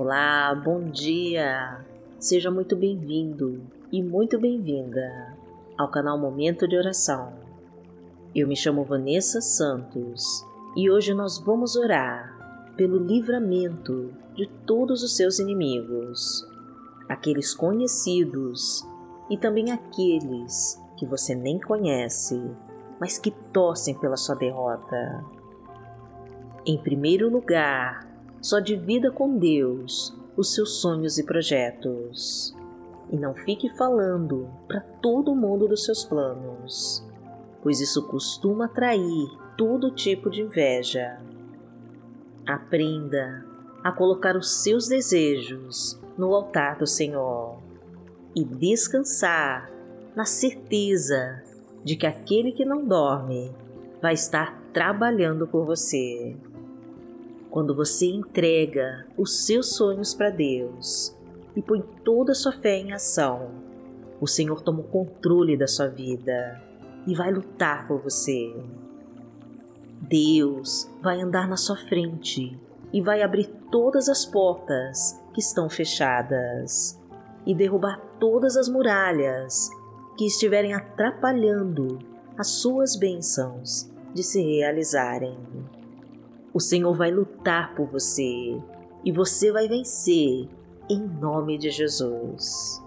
[0.00, 1.84] Olá, bom dia!
[2.20, 5.36] Seja muito bem-vindo e muito bem-vinda
[5.76, 7.32] ao canal Momento de Oração.
[8.32, 12.32] Eu me chamo Vanessa Santos e hoje nós vamos orar
[12.76, 16.46] pelo livramento de todos os seus inimigos,
[17.08, 18.86] aqueles conhecidos
[19.28, 22.40] e também aqueles que você nem conhece,
[23.00, 25.24] mas que torcem pela sua derrota.
[26.64, 28.06] Em primeiro lugar,
[28.40, 32.54] só divida com Deus os seus sonhos e projetos.
[33.10, 37.04] E não fique falando para todo mundo dos seus planos,
[37.62, 41.18] pois isso costuma atrair todo tipo de inveja.
[42.46, 43.44] Aprenda
[43.82, 47.58] a colocar os seus desejos no altar do Senhor
[48.34, 49.70] e descansar
[50.14, 51.42] na certeza
[51.84, 53.52] de que aquele que não dorme
[54.00, 56.36] vai estar trabalhando por você.
[57.50, 61.16] Quando você entrega os seus sonhos para Deus
[61.56, 63.50] e põe toda a sua fé em ação,
[64.20, 66.60] o Senhor toma o controle da sua vida
[67.06, 68.54] e vai lutar por você.
[70.00, 72.58] Deus vai andar na sua frente
[72.92, 77.00] e vai abrir todas as portas que estão fechadas
[77.46, 79.70] e derrubar todas as muralhas
[80.16, 81.98] que estiverem atrapalhando
[82.36, 85.38] as suas bênçãos de se realizarem.
[86.58, 88.60] O Senhor vai lutar por você
[89.04, 90.48] e você vai vencer
[90.90, 92.82] em nome de Jesus.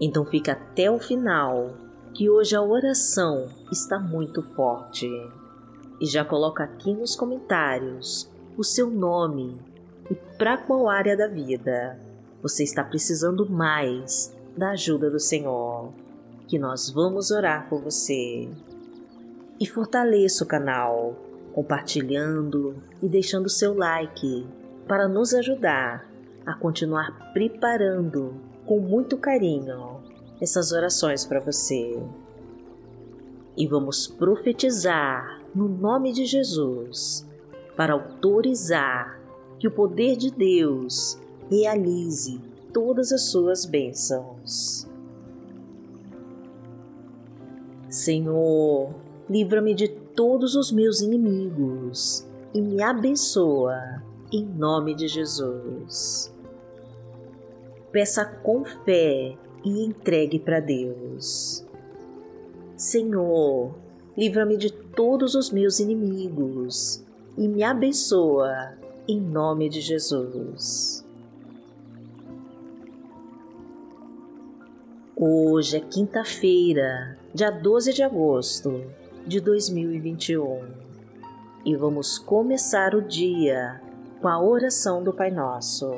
[0.00, 1.76] Então fica até o final,
[2.12, 5.08] que hoje a oração está muito forte.
[6.00, 9.56] E já coloca aqui nos comentários o seu nome
[10.10, 11.96] e para qual área da vida
[12.42, 15.92] você está precisando mais da ajuda do Senhor,
[16.48, 18.48] que nós vamos orar por você.
[19.60, 21.27] E fortaleça o canal
[21.58, 24.46] compartilhando e deixando seu like
[24.86, 26.08] para nos ajudar
[26.46, 28.32] a continuar preparando
[28.64, 30.00] com muito carinho
[30.40, 32.00] essas orações para você.
[33.56, 37.28] E vamos profetizar no nome de Jesus
[37.76, 39.20] para autorizar
[39.58, 41.20] que o poder de Deus
[41.50, 42.40] realize
[42.72, 44.86] todas as suas bênçãos.
[47.90, 48.94] Senhor,
[49.28, 54.02] livra-me de todos os meus inimigos e me abençoa
[54.32, 56.34] em nome de Jesus.
[57.92, 61.64] Peça com fé e entregue para Deus.
[62.76, 63.72] Senhor,
[64.16, 67.00] livra-me de todos os meus inimigos
[67.36, 68.72] e me abençoa
[69.06, 71.06] em nome de Jesus.
[75.14, 80.62] Hoje é quinta-feira, dia 12 de agosto de 2021
[81.64, 83.80] e vamos começar o dia
[84.20, 85.94] com a oração do Pai Nosso.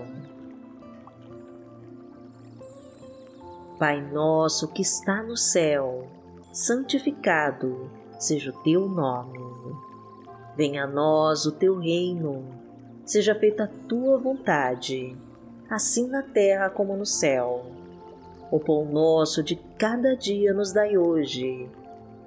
[3.79, 6.07] Pai nosso que está no céu,
[6.53, 9.41] santificado seja o teu nome.
[10.57, 12.45] Venha a nós o teu reino,
[13.05, 15.17] seja feita a tua vontade,
[15.69, 17.65] assim na terra como no céu.
[18.51, 21.71] O pão nosso de cada dia nos dai hoje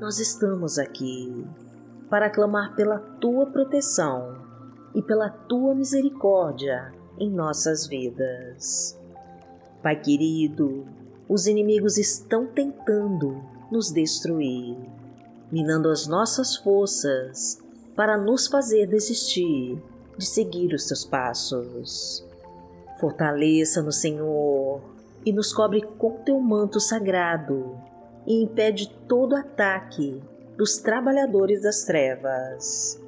[0.00, 1.44] nós estamos aqui
[2.08, 4.36] para clamar pela tua proteção
[4.94, 8.96] e pela tua misericórdia em nossas vidas.
[9.82, 10.86] Pai querido,
[11.28, 13.42] os inimigos estão tentando
[13.72, 14.76] nos destruir,
[15.50, 17.58] minando as nossas forças
[17.96, 19.82] para nos fazer desistir
[20.16, 22.24] de seguir os teus passos.
[23.00, 24.80] Fortaleça no Senhor
[25.26, 27.87] e nos cobre com teu manto sagrado
[28.26, 30.22] e impede todo ataque
[30.56, 33.00] dos trabalhadores das trevas.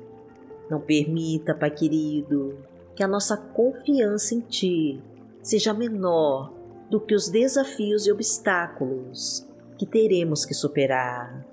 [0.70, 2.58] Não permita, Pai querido,
[2.94, 5.02] que a nossa confiança em Ti
[5.42, 6.52] seja menor
[6.88, 9.46] do que os desafios e obstáculos
[9.78, 11.44] que teremos que superar.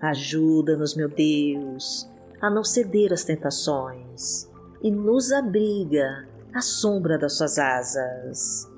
[0.00, 2.08] Ajuda-nos, meu Deus,
[2.40, 4.48] a não ceder às tentações
[4.82, 8.70] e nos abriga à sombra das Suas asas.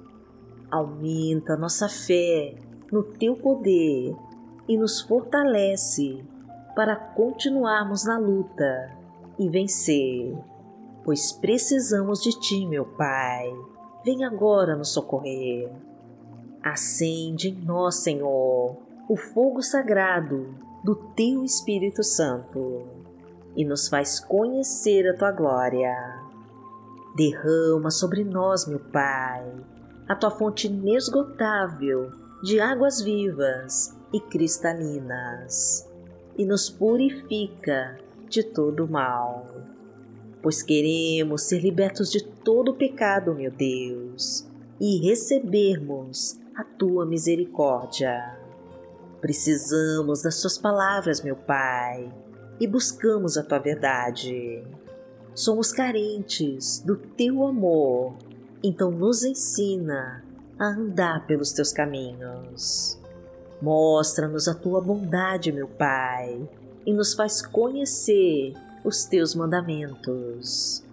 [0.70, 2.54] Aumenta nossa fé
[2.90, 4.14] no teu poder
[4.66, 6.24] e nos fortalece
[6.74, 8.92] para continuarmos na luta
[9.38, 10.36] e vencer,
[11.04, 13.52] pois precisamos de Ti, meu Pai.
[14.04, 15.70] Vem agora nos socorrer.
[16.62, 18.76] Acende em nós, Senhor,
[19.08, 20.54] o fogo sagrado
[20.84, 22.86] do Teu Espírito Santo
[23.56, 25.94] e nos faz conhecer a Tua glória.
[27.16, 29.52] Derrama sobre nós, meu Pai,
[30.08, 35.88] a Tua fonte inesgotável de águas vivas e cristalinas
[36.36, 37.98] e nos purifica
[38.28, 39.46] de todo mal.
[40.40, 44.46] Pois queremos ser libertos de todo pecado, meu Deus,
[44.80, 48.38] e recebermos a tua misericórdia.
[49.20, 52.12] Precisamos das tuas palavras, meu Pai,
[52.60, 54.62] e buscamos a tua verdade.
[55.34, 58.14] Somos carentes do teu amor,
[58.62, 60.24] então nos ensina
[60.58, 62.98] a andar pelos teus caminhos.
[63.60, 66.48] Mostra-nos a tua bondade, meu Pai,
[66.86, 70.84] e nos faz conhecer os teus mandamentos.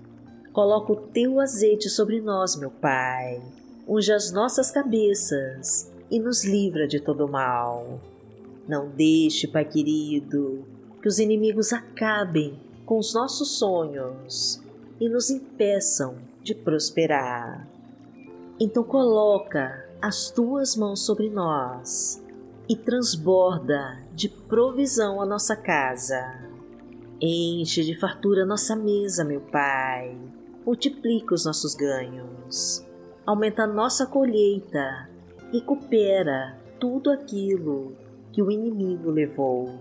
[0.52, 3.42] Coloca o teu azeite sobre nós, meu Pai
[3.88, 8.00] unge as nossas cabeças e nos livra de todo mal.
[8.68, 10.66] Não deixe, Pai querido,
[11.02, 14.62] que os inimigos acabem com os nossos sonhos
[15.00, 17.68] e nos impeçam de prosperar.
[18.60, 22.24] Então coloca as tuas mãos sobre nós
[22.70, 26.22] e transborda de provisão a nossa casa.
[27.22, 30.18] Enche de fartura nossa mesa, meu Pai.
[30.66, 32.86] Multiplica os nossos ganhos
[33.26, 35.10] aumenta nossa colheita,
[35.52, 37.94] recupera tudo aquilo
[38.32, 39.74] que o inimigo levou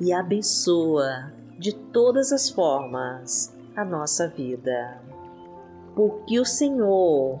[0.00, 5.00] e abençoa de todas as formas a nossa vida.
[5.94, 7.40] Porque o Senhor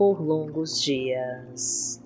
[0.00, 2.02] por longos dias.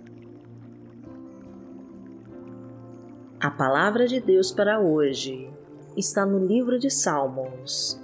[3.39, 5.49] A palavra de Deus para hoje
[5.97, 7.97] está no livro de Salmos,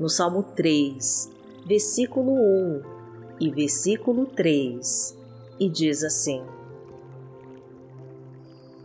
[0.00, 1.30] no Salmo 3,
[1.64, 2.82] versículo 1
[3.38, 5.16] e versículo 3,
[5.60, 6.42] e diz assim: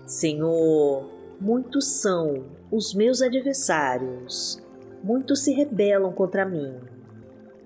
[0.06, 1.10] Senhor,
[1.40, 4.62] muitos são os meus adversários,
[5.04, 6.76] muitos se rebelam contra mim.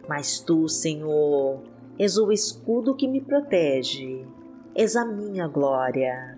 [0.08, 4.26] Mas tu, Senhor, és o escudo que me protege,
[4.76, 6.38] és a minha glória,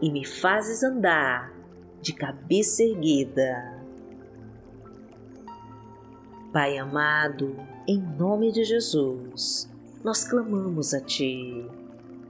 [0.00, 1.52] e me fazes andar
[2.00, 3.78] de cabeça erguida.
[6.52, 7.56] Pai amado,
[7.86, 9.70] em nome de Jesus,
[10.02, 11.64] nós clamamos a Ti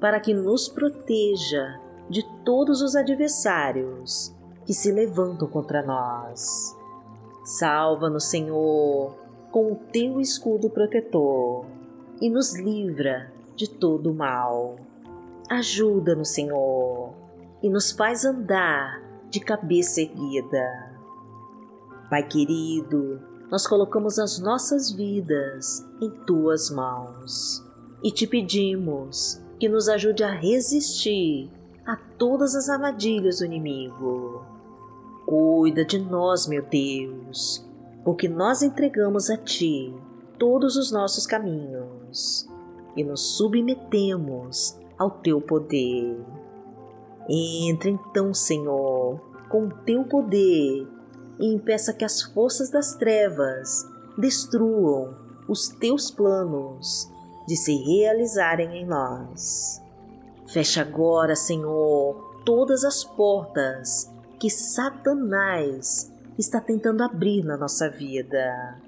[0.01, 4.35] para que nos proteja de todos os adversários
[4.67, 6.77] que se levantam contra nós.
[7.45, 9.17] Salva-nos, Senhor,
[9.51, 11.78] com o Teu escudo protetor
[12.21, 14.77] e nos livra de todo o mal.
[15.49, 17.15] Ajuda-nos, Senhor,
[17.63, 20.97] e nos faz andar de cabeça erguida.
[22.11, 23.21] Pai querido,
[23.51, 27.65] nós colocamos as nossas vidas em tuas mãos
[28.03, 31.51] e te pedimos que nos ajude a resistir
[31.87, 34.45] a todas as armadilhas do inimigo.
[35.27, 37.67] Cuida de nós, meu Deus,
[38.05, 39.95] porque nós entregamos a Ti
[40.39, 41.98] todos os nossos caminhos
[42.97, 46.19] e nos submetemos ao Teu poder.
[47.29, 50.87] Entra então, Senhor, com o Teu poder
[51.39, 53.87] e impeça que as forças das trevas
[54.17, 55.15] destruam
[55.49, 57.11] os teus planos
[57.47, 59.81] de se realizarem em nós.
[60.47, 68.88] Fecha agora, Senhor, todas as portas que Satanás está tentando abrir na nossa vida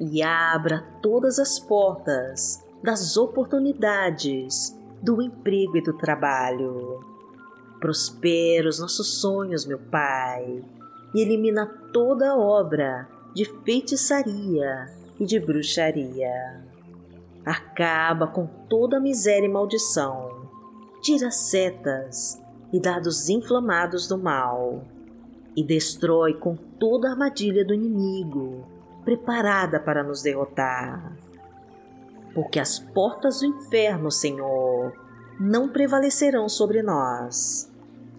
[0.00, 7.04] e abra todas as portas das oportunidades do emprego e do trabalho.
[7.78, 10.64] Prospera os nossos sonhos, meu Pai
[11.14, 14.86] e elimina toda obra de feitiçaria
[15.18, 16.64] e de bruxaria.
[17.44, 20.46] Acaba com toda miséria e maldição.
[21.02, 22.40] Tira setas
[22.72, 24.84] e dados inflamados do mal
[25.56, 31.16] e destrói com toda a armadilha do inimigo preparada para nos derrotar.
[32.34, 34.92] Porque as portas do inferno, Senhor,
[35.38, 37.70] não prevalecerão sobre nós,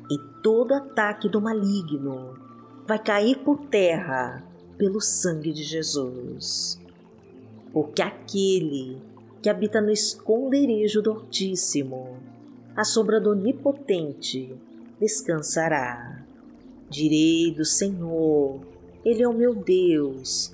[0.10, 2.36] e todo ataque do maligno
[2.88, 4.44] vai cair por terra
[4.78, 6.80] pelo sangue de Jesus.
[7.72, 9.02] Porque aquele
[9.42, 12.18] que habita no esconderijo do Altíssimo,
[12.76, 14.54] a sombra do Onipotente,
[15.00, 16.24] descansará.
[16.90, 18.60] Direi do Senhor,
[19.06, 20.54] Ele é o meu Deus,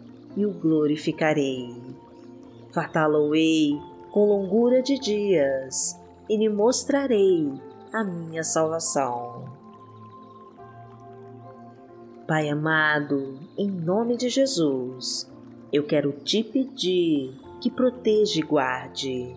[0.35, 1.75] e o glorificarei.
[2.71, 3.79] Fartá-lo-ei
[4.11, 7.51] com longura de dias e lhe mostrarei
[7.93, 9.45] a minha salvação.
[12.27, 15.29] Pai amado, em nome de Jesus,
[15.71, 19.35] eu quero te pedir que proteja e guarde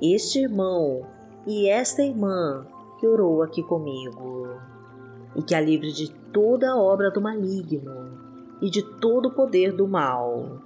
[0.00, 1.04] este irmão
[1.46, 2.66] e esta irmã
[2.98, 4.48] que orou aqui comigo,
[5.34, 8.25] e que a livre de toda obra do maligno
[8.60, 10.62] e de todo o poder do mal.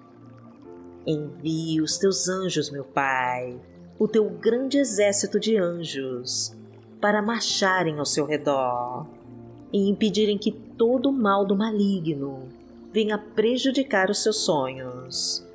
[1.07, 3.59] Envie os teus anjos, meu Pai,
[3.99, 6.57] o teu grande exército de anjos,
[7.01, 9.07] para marcharem ao seu redor
[9.73, 12.49] e impedirem que todo o mal do maligno
[12.93, 15.47] venha prejudicar os seus sonhos.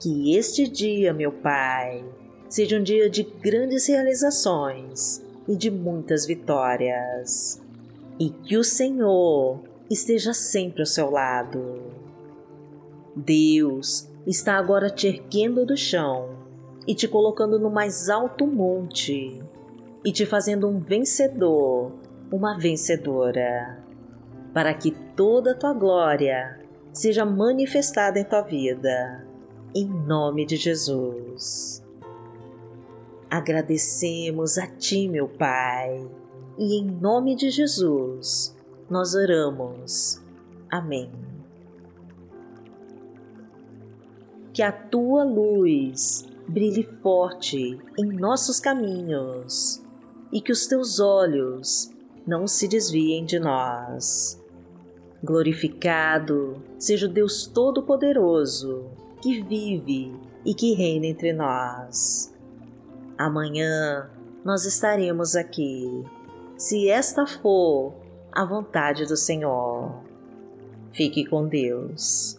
[0.00, 2.04] Que este dia, meu Pai,
[2.48, 7.60] seja um dia de grandes realizações e de muitas vitórias.
[8.20, 11.92] E que o Senhor esteja sempre ao seu lado.
[13.16, 16.36] Deus está agora te erguendo do chão
[16.86, 19.42] e te colocando no mais alto monte
[20.04, 21.92] e te fazendo um vencedor,
[22.30, 23.82] uma vencedora
[24.52, 26.60] para que toda a tua glória
[26.92, 29.26] seja manifestada em tua vida,
[29.74, 31.84] em nome de Jesus.
[33.30, 36.08] Agradecemos a Ti, meu Pai,
[36.56, 38.57] e em nome de Jesus
[38.90, 40.20] nós oramos.
[40.70, 41.10] Amém.
[44.52, 49.82] Que a Tua luz brilhe forte em nossos caminhos
[50.32, 51.90] e que os Teus olhos
[52.26, 54.42] não se desviem de nós.
[55.22, 58.86] Glorificado seja o Deus Todo-Poderoso,
[59.20, 60.14] que vive
[60.44, 62.32] e que reina entre nós.
[63.16, 64.08] Amanhã
[64.44, 66.04] nós estaremos aqui,
[66.56, 67.94] se esta for
[68.32, 70.02] a vontade do Senhor.
[70.92, 72.37] Fique com Deus.